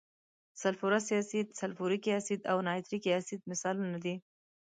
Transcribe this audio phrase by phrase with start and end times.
[0.61, 4.15] سلفورس اسید، سلفوریک اسید او نایتریک اسید مثالونه دي.